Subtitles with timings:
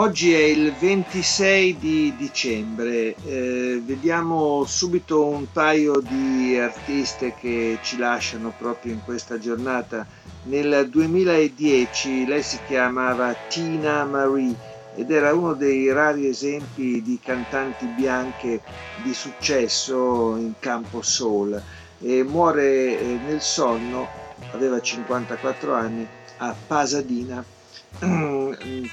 [0.00, 7.98] Oggi è il 26 di dicembre, eh, vediamo subito un paio di artiste che ci
[7.98, 10.06] lasciano proprio in questa giornata.
[10.44, 14.54] Nel 2010 lei si chiamava Tina Marie
[14.96, 18.62] ed era uno dei rari esempi di cantanti bianche
[19.02, 21.62] di successo in campo soul
[22.00, 24.08] e muore eh, nel sonno,
[24.52, 27.44] aveva 54 anni, a Pasadena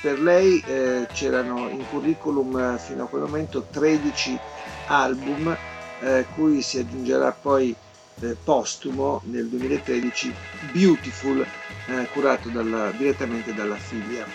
[0.02, 4.40] per lei eh, c'erano in curriculum eh, fino a quel momento 13
[4.88, 5.56] album,
[6.02, 7.76] eh, cui si aggiungerà poi
[8.22, 10.34] eh, postumo nel 2013
[10.72, 11.46] Beautiful,
[11.88, 14.26] eh, curato dalla, direttamente dalla figlia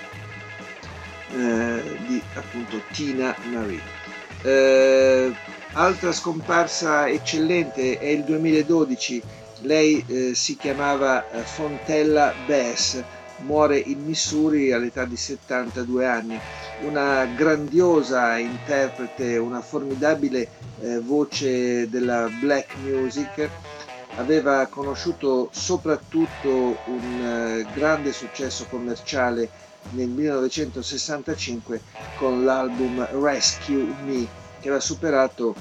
[1.35, 3.81] eh, di appunto Tina Marie.
[5.73, 9.23] altra scomparsa eccellente è il 2012,
[9.63, 13.03] lei si chiamava Fontella Bass
[13.45, 16.39] muore in Missouri all'età di 72 anni.
[16.83, 20.49] Una grandiosa interprete, una formidabile
[20.81, 23.49] eh, voce della black music,
[24.17, 29.49] aveva conosciuutto soprattutto un eh, grande successo commerciale
[29.91, 31.81] nel 1965
[32.17, 34.27] con l'album Rescue Me
[34.61, 35.55] che aveva superato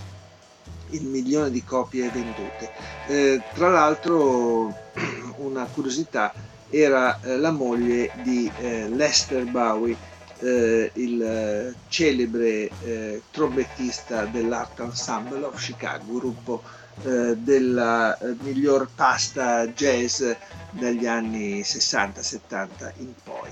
[0.90, 2.72] il milione di copie vendute.
[3.08, 4.74] Eh, tra l'altro
[5.38, 6.34] una curiosità
[6.72, 9.95] era eh, la moglie di eh, Lester Bowie,
[10.39, 16.63] eh, il eh, celebre eh, trombettista dell'Art Ensemble of Chicago, gruppo
[17.03, 20.23] eh, della miglior pasta jazz
[20.72, 23.50] dagli anni 60-70 in poi.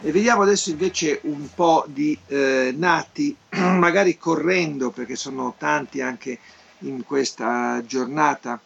[0.00, 6.38] E vediamo adesso invece un po' di nati, magari correndo perché sono tanti anche
[6.82, 8.60] in questa giornata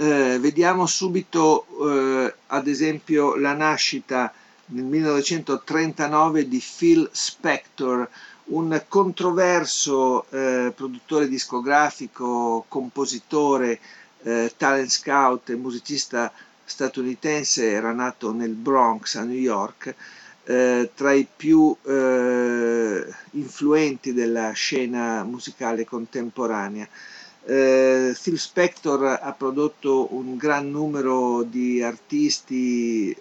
[0.00, 4.32] eh, vediamo subito eh, ad esempio la nascita
[4.66, 8.08] nel 1939 di Phil Spector,
[8.44, 13.80] un controverso eh, produttore discografico, compositore,
[14.22, 16.30] eh, talent scout e musicista
[16.64, 19.94] statunitense, era nato nel Bronx a New York,
[20.44, 26.88] eh, tra i più eh, influenti della scena musicale contemporanea.
[27.50, 33.16] Eh, Phil Spector ha prodotto un gran numero di artisti,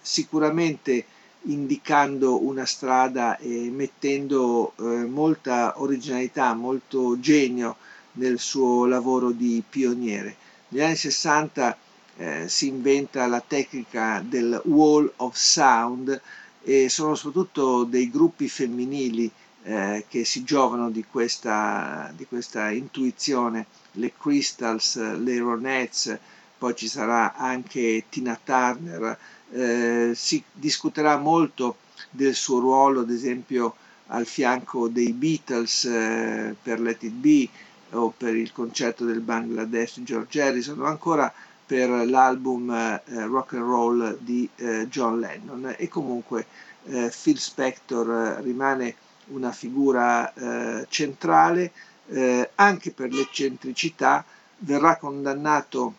[0.00, 1.04] sicuramente
[1.42, 7.76] indicando una strada e mettendo eh, molta originalità, molto genio
[8.14, 10.34] nel suo lavoro di pioniere.
[10.70, 11.78] Negli anni 60
[12.16, 16.20] eh, si inventa la tecnica del wall of sound
[16.64, 19.30] e sono soprattutto dei gruppi femminili
[19.64, 26.18] eh, che si giovano di questa, di questa intuizione, le Crystals, le Ronettes,
[26.56, 29.18] poi ci sarà anche Tina Turner,
[29.50, 31.76] eh, si discuterà molto
[32.10, 33.76] del suo ruolo, ad esempio
[34.08, 37.48] al fianco dei Beatles eh, per Let It Be
[37.90, 41.32] o per il concerto del Bangladesh di George Harrison o ancora
[41.64, 45.74] per l'album eh, Rock and Roll di eh, John Lennon.
[45.76, 46.46] E comunque
[46.86, 48.94] eh, Phil Spector rimane
[49.28, 51.72] una figura eh, centrale,
[52.08, 54.24] eh, anche per l'eccentricità,
[54.58, 55.94] verrà condannato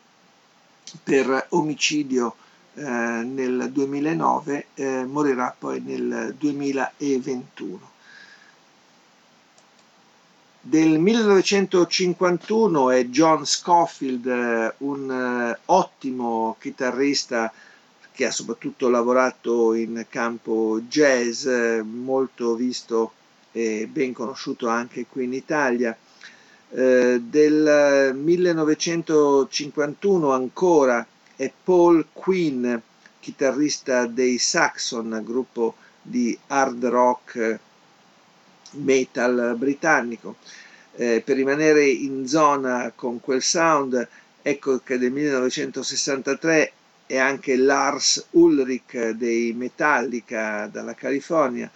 [1.03, 2.35] per omicidio
[2.75, 7.97] eh, nel 2009, eh, morirà poi nel 2021.
[10.62, 17.51] Del 1951 è John Scofield, eh, un eh, ottimo chitarrista
[18.12, 21.48] che ha soprattutto lavorato in campo jazz,
[21.81, 23.13] molto visto
[23.51, 25.96] e ben conosciuto anche qui in Italia.
[26.72, 31.06] Eh, del 1951 ancora
[31.36, 32.75] è Paul Quinn,
[33.19, 37.60] chitarrista dei Saxon, gruppo di hard rock
[38.72, 40.36] metal britannico.
[40.96, 44.07] Eh, per rimanere in zona con quel sound,
[44.42, 46.72] ecco che del 1963
[47.06, 51.72] è anche Lars Ulrich dei Metallica dalla California,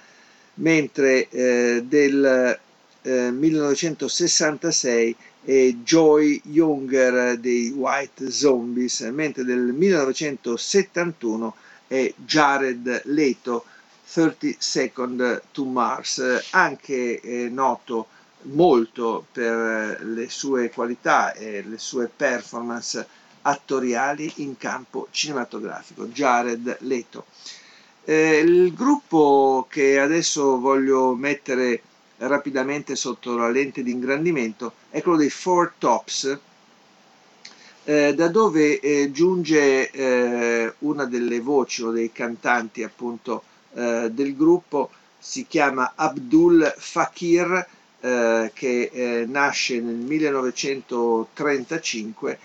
[0.55, 2.59] mentre eh, del
[3.01, 11.55] eh, 1966 è Joy Younger dei White Zombies, mentre del 1971
[11.87, 13.65] è Jared Leto,
[14.09, 18.07] 30 Second to Mars, anche eh, noto
[18.43, 23.05] molto per le sue qualità e le sue performance
[23.41, 27.25] attoriali in campo cinematografico, Jared Leto.
[28.05, 31.81] Eh, il gruppo che adesso voglio mettere
[32.17, 36.37] rapidamente sotto la lente di ingrandimento è quello dei Four Tops,
[37.85, 44.35] eh, da dove eh, giunge eh, una delle voci o dei cantanti appunto eh, del
[44.35, 47.65] gruppo, si chiama Abdul Fakir,
[48.01, 52.37] eh, che nasce nel 1935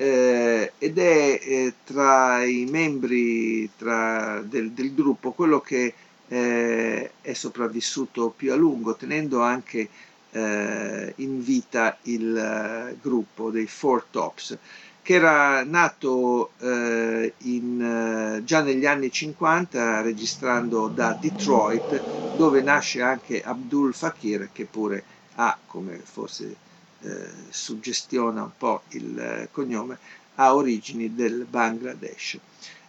[0.00, 5.92] eh, ed è eh, tra i membri tra del, del, gruppo quello che
[6.26, 9.90] eh, è sopravvissuto più a lungo, tenendo anche
[10.30, 14.56] eh, in vita il eh, gruppo dei Four Tops
[15.02, 23.42] che era nato eh, in, già negli anni 50 registrando da Detroit dove nasce anche
[23.42, 25.04] Abdul Fakir che pure
[25.34, 26.68] ha come forse
[27.02, 29.98] eh, suggestiona un po' il eh, cognome,
[30.36, 32.38] ha origini del Bangladesh.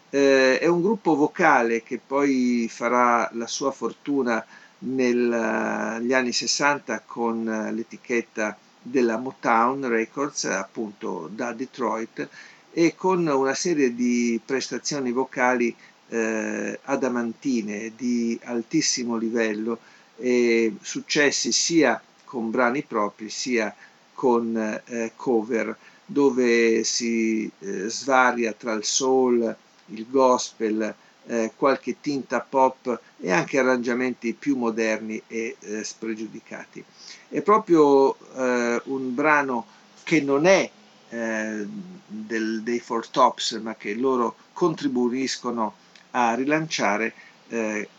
[0.10, 4.44] Eh, è un gruppo vocale che poi farà la sua fortuna
[4.80, 12.28] negli anni 60 con l'etichetta della Motown Records, appunto da Detroit,
[12.74, 15.76] e con una serie di prestazioni vocali
[16.10, 19.80] eh, adamantine di altissimo livello
[20.18, 23.74] e successi sia con brani propri sia
[24.22, 25.76] con eh, cover
[26.06, 29.56] dove si eh, svaria tra il soul,
[29.88, 30.94] il gospel,
[31.26, 36.86] eh, qualche tinta pop e anche arrangiamenti più moderni e eh, spregiudicati.
[37.30, 39.66] È proprio eh, un brano
[40.04, 40.70] che non è
[41.10, 41.66] eh,
[42.06, 45.74] del, dei Four Tops, ma che loro contribuiscono
[46.12, 47.14] a rilanciare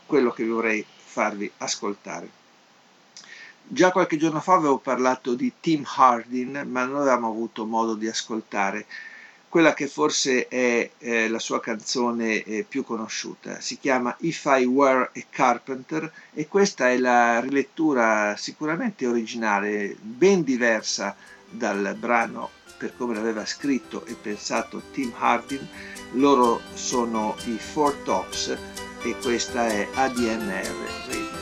[0.07, 2.42] quello che vorrei farvi ascoltare.
[3.65, 8.09] Già qualche giorno fa avevo parlato di Tim Hardin, ma non avevamo avuto modo di
[8.09, 8.87] ascoltare
[9.53, 13.61] quella che forse è eh, la sua canzone eh, più conosciuta.
[13.61, 20.43] Si chiama If I Were a Carpenter e questa è la rilettura sicuramente originale, ben
[20.43, 21.15] diversa
[21.51, 22.49] dal brano
[22.79, 25.69] per come l'aveva scritto e pensato Tim Hardin.
[26.13, 28.57] Loro sono i Four Tops
[29.03, 31.42] e questa è ADMR Radio.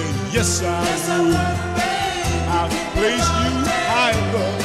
[0.41, 1.35] Yes, I would.
[2.49, 3.51] I'll place you
[3.93, 4.60] high above.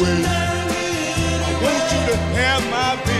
[0.00, 0.24] away.
[0.24, 3.15] I want you to have my baby.